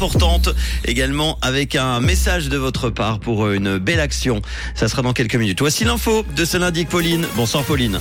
importante. 0.00 0.48
Également 0.86 1.36
avec 1.42 1.76
un 1.76 2.00
message 2.00 2.48
de 2.48 2.56
votre 2.56 2.88
part 2.88 3.20
pour 3.20 3.50
une 3.50 3.76
belle 3.76 4.00
action. 4.00 4.40
Ça 4.74 4.88
sera 4.88 5.02
dans 5.02 5.12
quelques 5.12 5.34
minutes. 5.34 5.60
Voici 5.60 5.84
l'info 5.84 6.24
de 6.34 6.46
ce 6.46 6.56
lundi, 6.56 6.86
Pauline. 6.86 7.26
Bonsoir 7.36 7.64
Pauline. 7.64 8.00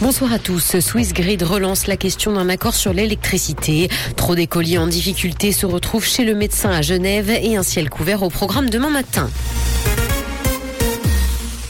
Bonsoir 0.00 0.32
à 0.32 0.40
tous. 0.40 0.80
Swiss 0.80 1.12
Grid 1.12 1.44
relance 1.44 1.86
la 1.86 1.96
question 1.96 2.32
d'un 2.32 2.48
accord 2.48 2.74
sur 2.74 2.92
l'électricité. 2.92 3.88
Trop 4.16 4.34
d'écoliers 4.34 4.78
en 4.78 4.88
difficulté 4.88 5.52
se 5.52 5.64
retrouvent 5.64 6.06
chez 6.06 6.24
le 6.24 6.34
médecin 6.34 6.70
à 6.70 6.82
Genève 6.82 7.30
et 7.30 7.56
un 7.56 7.62
ciel 7.62 7.88
couvert 7.88 8.24
au 8.24 8.30
programme 8.30 8.68
demain 8.68 8.90
matin. 8.90 9.30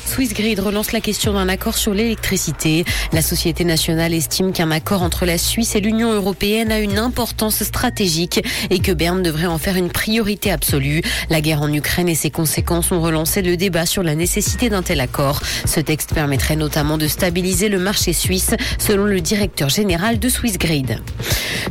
Swissgrid 0.08 0.58
relance 0.58 0.92
la 0.92 1.02
question 1.02 1.34
d'un 1.34 1.50
accord 1.50 1.76
sur 1.76 1.92
l'électricité. 1.92 2.86
La 3.12 3.20
Société 3.20 3.64
nationale 3.64 4.14
estime 4.14 4.52
qu'un 4.52 4.70
accord 4.70 5.02
entre 5.02 5.26
la 5.26 5.36
Suisse 5.36 5.76
et 5.76 5.80
l'Union 5.80 6.10
européenne 6.10 6.72
a 6.72 6.78
une 6.78 6.96
importance 6.96 7.62
stratégique 7.62 8.42
et 8.70 8.78
que 8.78 8.90
Berne 8.90 9.22
devrait 9.22 9.46
en 9.46 9.58
faire 9.58 9.76
une 9.76 9.90
priorité 9.90 10.50
absolue. 10.50 11.02
La 11.28 11.42
guerre 11.42 11.60
en 11.60 11.70
Ukraine 11.70 12.08
et 12.08 12.14
ses 12.14 12.30
conséquences 12.30 12.90
ont 12.90 13.02
relancé 13.02 13.42
le 13.42 13.58
débat 13.58 13.84
sur 13.84 14.02
la 14.02 14.14
nécessité 14.14 14.70
d'un 14.70 14.82
tel 14.82 15.00
accord. 15.00 15.42
Ce 15.66 15.78
texte 15.78 16.14
permettrait 16.14 16.56
notamment 16.56 16.96
de 16.96 17.06
stabiliser 17.06 17.68
le 17.68 17.78
marché 17.78 18.14
suisse, 18.14 18.54
selon 18.78 19.04
le 19.04 19.20
directeur 19.20 19.68
général 19.68 20.18
de 20.18 20.28
Swissgrid. 20.30 21.00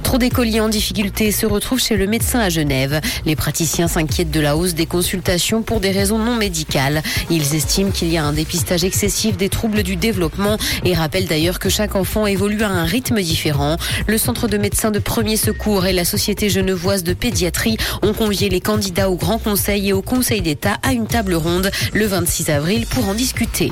Trop 0.04 0.20
d'écoliers 0.20 0.62
en 0.62 0.70
difficulté 0.70 1.32
se 1.32 1.46
retrouvent 1.46 1.82
chez 1.82 1.98
le 1.98 2.06
médecin 2.06 2.40
à 2.40 2.50
Genève. 2.50 3.02
Les 3.26 3.36
praticiens 3.36 3.88
s'inquiètent 3.88 4.32
de 4.32 4.40
la 4.40 4.56
hausse 4.56 4.76
des 4.76 4.86
consultations 4.86 5.64
pour 5.64 5.80
des 5.80 5.92
raisons 5.92 6.20
non 6.20 6.36
médicales. 6.36 7.02
Ils 7.30 7.56
estiment 7.56 7.92
qu'il 7.92 8.10
y 8.10 8.18
a 8.18 8.24
un 8.24 8.27
dépistage 8.34 8.84
excessif 8.84 9.38
des 9.38 9.50
troubles 9.50 9.84
du 9.84 9.96
développement 9.96 10.58
et 10.84 10.94
rappellent 10.94 11.28
d'ailleurs 11.28 11.60
que 11.60 11.70
chaque 11.70 11.96
enfant 11.96 12.28
évolue 12.28 12.64
à 12.64 12.70
un 12.70 12.86
rythme 12.86 13.22
différent. 13.22 13.78
Le 14.08 14.18
centre 14.18 14.48
de 14.48 14.58
médecins 14.58 14.92
de 14.92 15.00
premier 15.00 15.38
secours 15.38 15.86
et 15.86 15.94
la 15.94 16.06
société 16.06 16.50
genevoise 16.50 17.04
de 17.04 17.14
pédiatrie 17.14 17.78
ont 18.02 18.14
convié 18.14 18.50
les 18.50 18.62
candidats 18.62 19.10
au 19.10 19.16
Grand 19.16 19.40
Conseil 19.40 19.90
et 19.90 19.94
au 19.94 20.02
Conseil 20.02 20.42
d'État 20.42 20.78
à 20.84 20.94
une 20.94 21.08
table 21.08 21.36
ronde 21.36 21.72
le 21.94 22.06
26 22.06 22.50
avril 22.50 22.86
pour 22.88 23.08
en 23.08 23.14
discuter. 23.14 23.72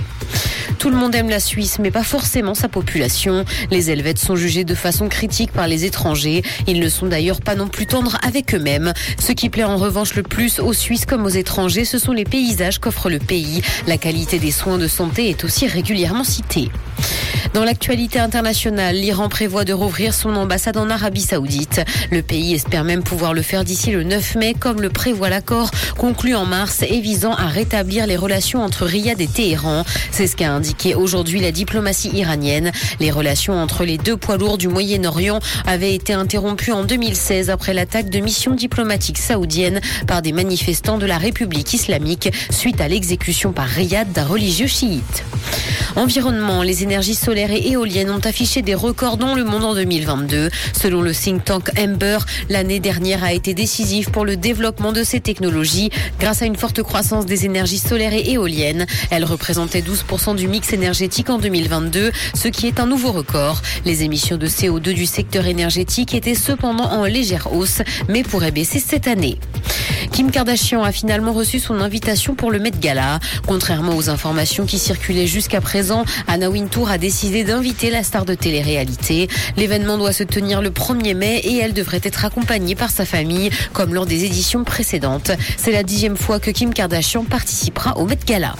Tout 0.85 0.91
le 0.91 0.97
monde 0.97 1.15
aime 1.15 1.31
la 1.31 1.39
Suisse, 1.39 1.79
mais 1.79 1.89
pas 1.89 2.03
forcément 2.03 2.53
sa 2.53 2.69
population. 2.69 3.43
Les 3.71 3.89
Helvètes 3.89 4.19
sont 4.19 4.35
jugés 4.35 4.65
de 4.65 4.75
façon 4.75 5.09
critique 5.09 5.51
par 5.51 5.67
les 5.67 5.83
étrangers. 5.83 6.43
Ils 6.67 6.79
ne 6.79 6.89
sont 6.89 7.07
d'ailleurs 7.07 7.41
pas 7.41 7.55
non 7.55 7.67
plus 7.67 7.87
tendres 7.87 8.19
avec 8.21 8.53
eux-mêmes. 8.53 8.93
Ce 9.19 9.31
qui 9.31 9.49
plaît 9.49 9.63
en 9.63 9.77
revanche 9.77 10.13
le 10.13 10.21
plus 10.21 10.59
aux 10.59 10.73
Suisses 10.73 11.07
comme 11.07 11.25
aux 11.25 11.29
étrangers, 11.29 11.85
ce 11.85 11.97
sont 11.97 12.11
les 12.11 12.23
paysages 12.23 12.77
qu'offre 12.77 13.09
le 13.09 13.17
pays. 13.17 13.63
La 13.87 13.97
qualité 13.97 14.37
des 14.37 14.51
soins 14.51 14.77
de 14.77 14.87
santé 14.87 15.27
est 15.27 15.43
aussi 15.43 15.65
régulièrement 15.65 16.23
citée. 16.23 16.69
Dans 17.53 17.63
l'actualité 17.63 18.19
internationale, 18.19 18.95
l'Iran 18.95 19.29
prévoit 19.29 19.65
de 19.65 19.73
rouvrir 19.73 20.13
son 20.13 20.35
ambassade 20.35 20.77
en 20.77 20.89
Arabie 20.89 21.21
Saoudite. 21.21 21.81
Le 22.11 22.21
pays 22.21 22.53
espère 22.53 22.83
même 22.83 23.03
pouvoir 23.03 23.33
le 23.33 23.41
faire 23.41 23.63
d'ici 23.63 23.91
le 23.91 24.03
9 24.03 24.35
mai, 24.35 24.55
comme 24.59 24.81
le 24.81 24.89
prévoit 24.89 25.29
l'accord 25.29 25.71
conclu 25.97 26.35
en 26.35 26.45
mars 26.45 26.83
et 26.87 26.99
visant 26.99 27.33
à 27.33 27.47
rétablir 27.47 28.07
les 28.07 28.17
relations 28.17 28.63
entre 28.63 28.85
Riyad 28.85 29.21
et 29.21 29.27
Téhéran. 29.27 29.83
C'est 30.11 30.27
ce 30.27 30.35
qu'a 30.35 30.51
indiqué 30.51 30.95
aujourd'hui 30.95 31.39
la 31.39 31.51
diplomatie 31.51 32.09
iranienne. 32.13 32.71
Les 32.99 33.11
relations 33.11 33.53
entre 33.53 33.85
les 33.85 33.97
deux 33.97 34.17
poids 34.17 34.37
lourds 34.37 34.57
du 34.57 34.67
Moyen-Orient 34.67 35.39
avaient 35.65 35.95
été 35.95 36.13
interrompues 36.13 36.71
en 36.71 36.83
2016 36.83 37.49
après 37.49 37.73
l'attaque 37.73 38.09
de 38.09 38.19
missions 38.19 38.53
diplomatiques 38.53 39.17
saoudiennes 39.17 39.81
par 40.07 40.21
des 40.21 40.31
manifestants 40.31 40.97
de 40.97 41.05
la 41.05 41.17
République 41.17 41.73
islamique 41.73 42.29
suite 42.49 42.81
à 42.81 42.87
l'exécution 42.87 43.51
par 43.51 43.67
Riyad 43.67 44.11
d'un 44.11 44.25
religieux 44.25 44.67
chiite. 44.67 45.23
Environnement, 45.95 46.61
les 46.61 46.83
énergies 46.83 47.15
solaires 47.15 47.51
et 47.51 47.71
éoliennes 47.71 48.11
ont 48.11 48.19
affiché 48.19 48.61
des 48.61 48.75
records 48.75 49.15
dans 49.15 49.33
le 49.33 49.45
monde 49.45 49.63
en 49.63 49.73
2022. 49.73 50.49
Selon 50.73 51.01
le 51.01 51.13
think 51.13 51.45
tank 51.45 51.69
Ember, 51.79 52.17
l'année 52.49 52.81
dernière 52.81 53.23
a 53.23 53.31
été 53.31 53.53
décisive 53.53 54.11
pour 54.11 54.25
le 54.25 54.35
développement 54.35 54.91
de 54.91 55.03
ces 55.03 55.21
technologies 55.21 55.91
grâce 56.19 56.41
à 56.41 56.45
une 56.45 56.57
forte 56.57 56.83
croissance 56.83 57.25
des 57.25 57.45
énergies 57.45 57.79
solaires 57.79 58.13
et 58.13 58.31
éoliennes. 58.31 58.85
Elles 59.09 59.23
représentaient 59.23 59.81
12% 59.81 60.35
du 60.35 60.49
mix 60.49 60.73
énergétique 60.73 61.29
en 61.29 61.37
2022, 61.37 62.11
ce 62.33 62.47
qui 62.49 62.67
est 62.67 62.81
un 62.81 62.87
nouveau 62.87 63.13
record. 63.13 63.61
Les 63.85 64.03
émissions 64.03 64.37
de 64.37 64.47
CO2 64.47 64.93
du 64.93 65.05
secteur 65.05 65.45
énergétique 65.45 66.13
étaient 66.13 66.35
cependant 66.35 66.91
en 66.91 67.05
légère 67.05 67.53
hausse, 67.53 67.81
mais 68.09 68.23
pourraient 68.23 68.51
baisser 68.51 68.79
cette 68.79 69.07
année. 69.07 69.39
Kim 70.11 70.31
Kardashian 70.31 70.83
a 70.83 70.91
finalement 70.91 71.33
reçu 71.33 71.59
son 71.59 71.81
invitation 71.81 72.35
pour 72.35 72.51
le 72.51 72.59
Met 72.59 72.71
Gala. 72.79 73.19
Contrairement 73.47 73.95
aux 73.95 74.09
informations 74.09 74.65
qui 74.65 74.79
circulaient 74.79 75.27
jusqu'à 75.27 75.61
présent, 75.61 76.05
Anna 76.27 76.49
Wintour 76.49 76.89
a 76.89 76.97
décidé 76.97 77.43
d'inviter 77.43 77.89
la 77.89 78.03
star 78.03 78.25
de 78.25 78.33
télé-réalité. 78.33 79.27
L'événement 79.57 79.97
doit 79.97 80.13
se 80.13 80.23
tenir 80.23 80.61
le 80.61 80.69
1er 80.69 81.15
mai 81.15 81.37
et 81.43 81.57
elle 81.57 81.73
devrait 81.73 82.01
être 82.03 82.25
accompagnée 82.25 82.75
par 82.75 82.91
sa 82.91 83.05
famille, 83.05 83.49
comme 83.73 83.93
lors 83.93 84.05
des 84.05 84.25
éditions 84.25 84.63
précédentes. 84.63 85.31
C'est 85.57 85.71
la 85.71 85.83
dixième 85.83 86.17
fois 86.17 86.39
que 86.39 86.51
Kim 86.51 86.73
Kardashian 86.73 87.23
participera 87.23 87.97
au 87.97 88.05
Met 88.05 88.19
Gala. 88.25 88.55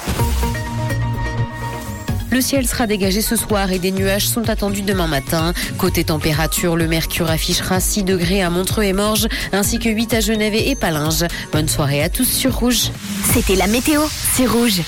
Le 2.32 2.42
ciel 2.42 2.68
sera 2.68 2.88
dégagé 2.88 3.22
ce 3.22 3.36
soir 3.36 3.72
et 3.72 3.80
des 3.80 3.92
nuages 3.92 4.28
sont 4.28 4.50
attendus 4.50 4.82
demain 4.82 5.08
matin. 5.08 5.54
Côté 5.78 6.04
température, 6.04 6.76
le 6.76 6.88
mercure 6.88 7.30
affichera 7.30 7.80
6 7.80 8.04
degrés 8.04 8.42
à 8.42 8.50
Montreux 8.50 8.84
et 8.84 8.94
Morges, 8.94 9.28
ainsi 9.54 9.80
que 9.80 9.90
8 9.90 10.14
à 10.14 10.20
Genève 10.20 10.56
et 10.56 10.76
Palinges. 10.76 11.26
Bonne 11.52 11.70
soirée 11.70 12.04
à 12.04 12.10
tous 12.10 12.26
sur 12.26 12.58
Rouge. 12.58 12.92
C'était 13.34 13.56
la 13.56 13.68
météo, 13.68 14.02
c'est 14.34 14.48
Rouge. 14.48 14.82